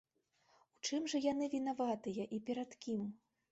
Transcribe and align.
У 0.77 0.87
чым 0.87 1.03
жа 1.13 1.21
яны 1.27 1.45
вінаватыя 1.53 2.27
і 2.39 2.43
перад 2.51 2.69
кім? 2.87 3.07